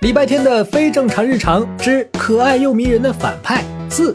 [0.00, 4.14] 礼拜天的非正常日常之可爱又迷人的反派四，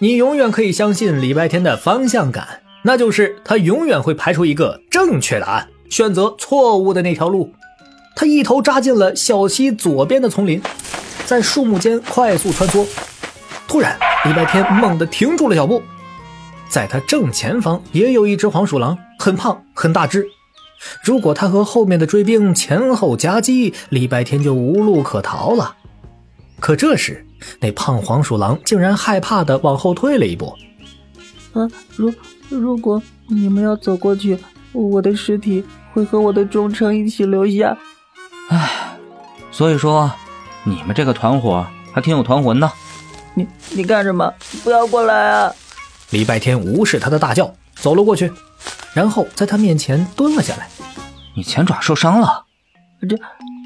[0.00, 7.52] 你永远可以相信礼拜天的方向感，那就是他永远会排出一个正确答案，选择错误的那条路。
[8.16, 10.60] 他一头扎进了小溪左边的丛林，
[11.24, 12.84] 在树木间快速穿梭。
[13.68, 15.80] 突然，礼拜天猛地停住了脚步，
[16.68, 20.26] 在他正前方也有一只黄鼠狼，很胖很大只。
[21.02, 25.76] 如果他和后面的追兵前后夹击，礼拜天就无路可逃了。
[26.60, 27.26] 可这时，
[27.60, 30.56] 那胖黄鼠狼竟然害怕的往后退了一步。
[31.52, 32.12] 啊，如
[32.48, 34.38] 如果你们要走过去，
[34.72, 37.76] 我的尸体会和我的忠诚一起留下。
[38.48, 38.96] 唉，
[39.50, 40.10] 所以说，
[40.64, 42.70] 你们这个团伙还挺有团魂的。
[43.34, 44.32] 你你干什么？
[44.62, 45.52] 不要过来啊！
[46.10, 48.32] 礼拜天无视他的大叫，走了过去。
[48.96, 50.70] 然后在他面前蹲了下来。
[51.36, 52.46] 你前爪受伤了？
[53.06, 53.14] 这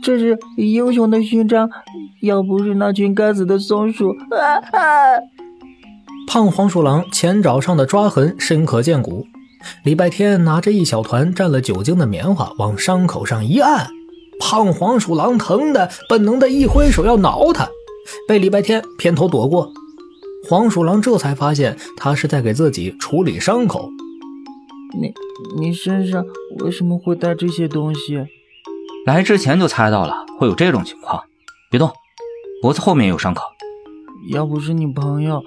[0.00, 1.68] 这是英雄的勋章，
[2.22, 4.10] 要不是那群该死的松鼠……
[4.30, 5.18] 啊啊！
[6.28, 9.26] 胖黄鼠狼前爪上的抓痕深可见骨。
[9.82, 13.88] 礼拜天拿着一小团蘸了酒精的棉花往伤口上一按，
[14.38, 17.68] 胖黄鼠狼疼的本能的一挥手要挠他，
[18.28, 19.72] 被礼拜天偏头躲过。
[20.48, 23.90] 黄鼠狼这才发现他是在给自己处理伤口。
[25.00, 25.12] 你
[25.58, 26.24] 你身上
[26.60, 28.26] 为什么会带这些东西？
[29.06, 31.22] 来之前就猜到了会有这种情况。
[31.70, 31.90] 别动，
[32.62, 33.42] 脖子后面有伤口。
[34.32, 35.42] 要不是你朋友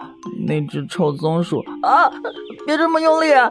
[0.47, 2.09] 那只臭松鼠啊！
[2.65, 3.49] 别这么用力啊！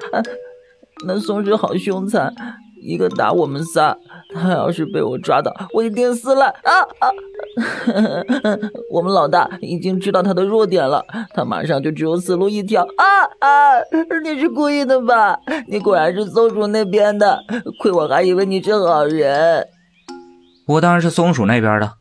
[1.07, 2.35] 那松鼠好凶残，
[2.83, 3.97] 一个打我们仨。
[4.35, 7.11] 他要是被我抓到，我一定撕烂啊啊！
[8.93, 11.03] 我们老大已经知道他的弱点了，
[11.35, 13.79] 他马上就只有死路一条啊啊！
[14.25, 15.39] 你是故意的吧？
[15.69, 17.39] 你果然是松鼠那边的，
[17.79, 19.67] 亏我还以为你是好人。
[20.67, 21.93] 我当然是松鼠那边的，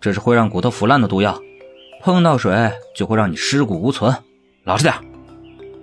[0.00, 1.38] 这是会让骨头腐烂的毒药，
[2.02, 2.52] 碰到水
[2.94, 4.14] 就会让你尸骨无存，
[4.64, 4.94] 老实点。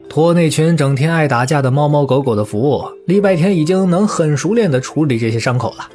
[0.07, 5.89] 托那群整天爱打架的猫猫狗狗的福，礼拜天已经能很熟练地处理这些伤口了。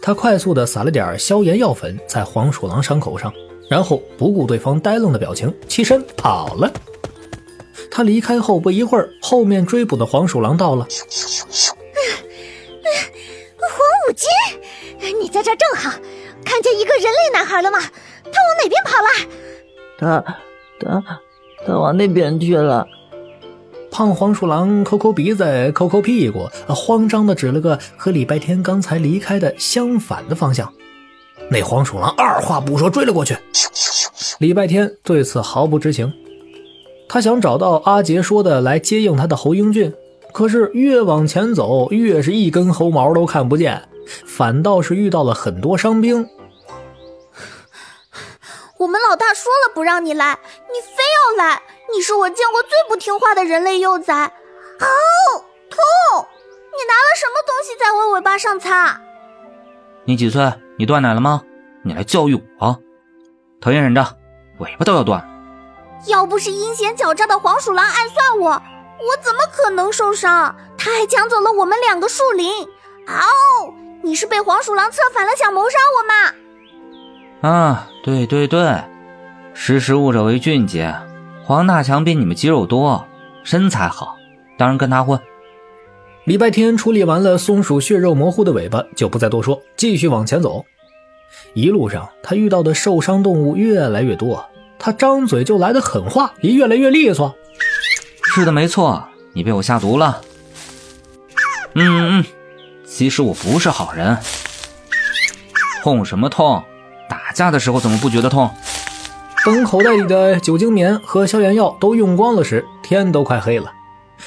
[0.00, 3.32] 他快速地撒了点消炎药粉在黄鼠狼伤口上，
[3.68, 6.72] 然后不顾对方呆愣的表情，起身跑了。
[7.92, 10.86] 他离开后不一会儿，后面追捕的黄鼠狼到了。
[13.60, 15.90] 黄五金，你在这正好，
[16.44, 17.78] 看见一个人类男孩了吗？
[18.24, 19.08] 他往哪边跑了？
[19.98, 20.24] 他
[20.80, 21.20] 他
[21.66, 22.86] 他往那边去了。
[23.90, 30.72] 胖黄鼠狼抠抠鼻子，抠抠屁股，慌张的指了个和礼拜天刚才离开的相反的方向。
[31.50, 33.36] 那黄鼠狼二话不说追了过去。
[34.38, 36.10] 礼拜天对此毫不知情。
[37.12, 39.92] 他想找到阿杰说的来接应他的侯英俊，
[40.32, 43.86] 可是越往前走，越是一根猴毛都看不见，
[44.24, 46.26] 反倒是遇到了很多伤兵。
[48.80, 50.38] 我们老大说了不让你来，
[50.72, 51.02] 你非
[51.36, 51.60] 要来。
[51.94, 54.86] 你是我见过最不听话的人类幼崽，哦，
[55.68, 55.78] 痛！
[56.16, 58.98] 你拿了什么东西在我尾巴上擦？
[60.06, 60.50] 你几岁？
[60.78, 61.42] 你断奶了吗？
[61.82, 62.74] 你来教育我？
[63.60, 64.02] 讨厌忍着，
[64.60, 65.28] 尾巴都要断。
[66.06, 70.54] 要不是阴险狡诈的黄鼠狼暗算我，我怎么可能受伤？
[70.76, 72.50] 他还抢走了我们两个树林。
[73.06, 77.48] 啊哦，你是被黄鼠狼策反了，想谋杀我吗？
[77.48, 78.82] 啊，对对对，
[79.54, 80.94] 识时务者为俊杰。
[81.44, 83.04] 黄大强比你们肌肉多，
[83.44, 84.16] 身材好，
[84.56, 85.20] 当然跟他混。
[86.24, 90.64] 礼拜天处理完了松鼠血肉模糊的尾巴，就不再多说，继续往前走。
[91.54, 94.44] 一路上，他遇到的受伤动物越来越多，
[94.84, 97.32] 他张嘴就来的狠话也越来越利索。
[98.34, 99.00] 是的，没错，
[99.32, 100.20] 你被我下毒了。
[101.74, 102.24] 嗯嗯嗯，
[102.84, 104.18] 其实我不是好人。
[105.84, 106.60] 痛什么痛？
[107.08, 108.50] 打架的时候怎么不觉得痛？
[109.44, 113.70] 等口袋里的酒精棉和消炎药都用光了时，天都快黑了。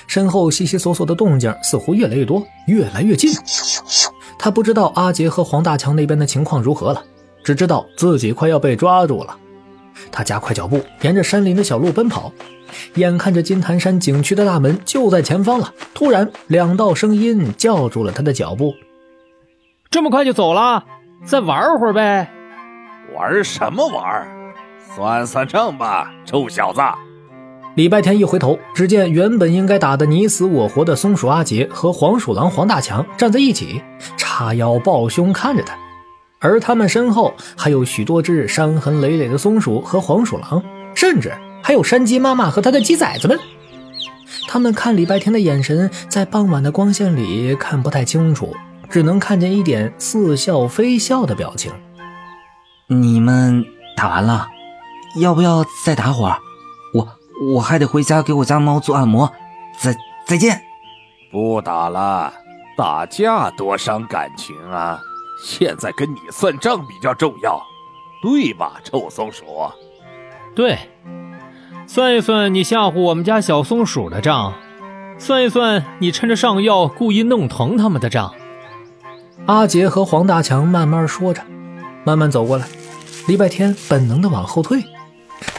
[0.07, 3.29] 身后悉悉索索的动静似乎越来越多，越来越近。
[4.39, 7.03] 他不知道阿杰和黄大强那边的情况如何了，
[7.43, 9.37] 只知道自己快要被抓住了。
[10.15, 12.31] 他加快脚步，沿着山林的小路奔跑，
[12.93, 15.73] 眼看着金坛山景区的大门就在前方了。
[15.93, 18.73] 突然，两道声音叫住了他的脚步
[19.91, 20.85] ：“这么快就走了？
[21.25, 22.31] 再玩会儿呗？
[23.13, 24.25] 玩什么玩？”
[24.95, 26.81] 算算账吧，臭小子！
[27.75, 33.81] 礼拜天一回头，只见原本应该打得你死我活的松鼠阿杰和黄鼠狼黄大强站在一起，
[34.15, 35.75] 叉腰抱胸看着他，
[36.45, 40.63] 而他们身后还有许多只伤痕累累的松鼠和黄鼠狼，
[40.93, 41.33] 甚至
[41.63, 43.39] 还有山鸡妈妈和他的鸡崽子们。
[44.47, 48.55] 他们看礼拜天的眼神，在傍晚的光线里看不太清楚，
[48.91, 51.71] 只能看见一点似笑非笑的表情。
[52.85, 53.65] 你们
[53.97, 54.47] 打完了，
[55.19, 56.37] 要不要再打会儿？
[56.93, 57.07] 我
[57.55, 59.33] 我还得回家给我家猫做按摩。
[59.79, 59.95] 再
[60.27, 60.61] 再见。
[61.31, 62.31] 不打了，
[62.77, 65.01] 打架多伤感情啊！
[65.47, 67.61] 现在跟你算账比较重要，
[68.19, 69.45] 对吧，臭松鼠？
[70.55, 70.75] 对，
[71.85, 74.55] 算一算你吓唬我们家小松鼠的账，
[75.19, 78.33] 算一算你趁着上药故意弄疼他们的账。
[79.45, 81.43] 阿杰和黄大强慢慢说着，
[82.03, 82.65] 慢慢走过来。
[83.27, 84.83] 礼拜天本能的往后退，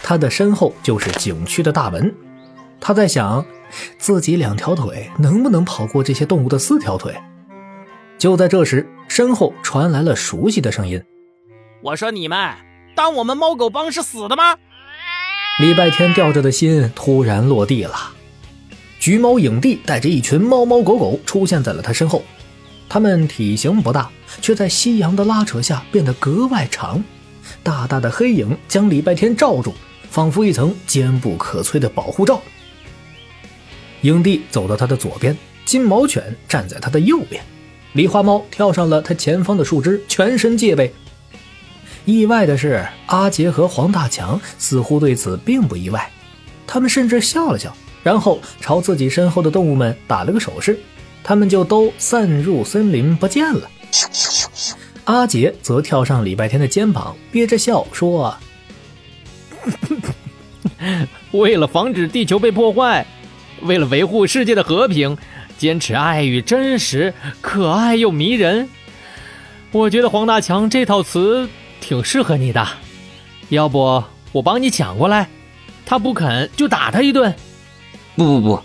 [0.03, 2.13] 他的身后就是景区的大门。
[2.81, 3.47] 他在想，
[3.99, 7.15] 自己两条腿能不能跑过这些动物的四条腿？
[8.19, 11.03] 就在这时，身后传来了熟悉的声音
[11.83, 12.39] ：“我说你们
[12.95, 14.57] 当我们猫狗帮是死的吗？”
[15.61, 18.13] 礼拜天吊着的心突然落地了。
[18.99, 22.23] 橘猫影帝带着一群猫猫狗狗出现在了他身后，
[22.89, 24.11] 它们体型不大，
[24.41, 27.03] 却在夕阳的拉扯下变得格外长。
[27.63, 29.73] 大大的黑影将礼拜天罩住，
[30.11, 32.41] 仿佛一层坚不可摧的保护罩。
[34.03, 37.43] 影帝走到他的左边，金毛犬站在他的右边，
[37.97, 40.93] 狸花猫跳上了他前方的树枝，全身戒备。
[42.05, 46.11] 意外的是，阿杰和黄大强似乎对此并不意外，
[46.67, 50.79] 他们甚至笑了笑，然后朝自己身后的动物们打了个手势，
[51.25, 53.71] 他们就都散入森林不见了。
[55.05, 58.37] 阿杰则跳上礼拜天的肩膀，憋着笑说
[61.33, 63.07] ：“为了防止地球被破坏。”
[63.63, 65.17] 为了维护世界的和平，
[65.59, 68.69] 坚持爱与真实，可爱又迷人。
[69.73, 71.49] 我觉得黄大强这套词
[71.81, 72.67] 挺适合你的，
[73.49, 75.29] 要不我帮你抢过来？
[75.85, 77.35] 他不肯就打他一顿。
[78.17, 78.63] 不不不，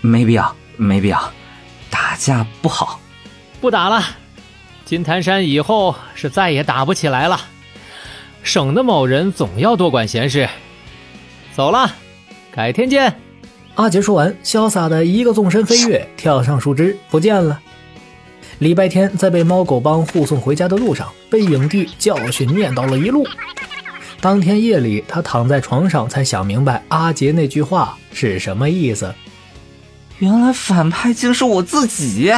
[0.00, 1.32] 没必要，没必要，
[1.90, 3.00] 打架不好。
[3.60, 4.04] 不打了，
[4.84, 7.40] 金坛山以后是再也打不起来了。
[8.42, 10.48] 省得某人总要多管闲事。
[11.54, 11.90] 走了，
[12.50, 13.16] 改天见。
[13.74, 17.58] 阿杰说完，潇洒的一个纵身飞跃，跳上树枝，不见了。
[18.58, 23.26] 礼拜天在被猫狗帮护送回家的路上，被影帝教训念叨了一路。
[24.20, 29.12] 当天夜里，他躺在床上，才想明白阿杰那句话是什么意思。
[30.18, 32.32] 原来反派竟是我自己。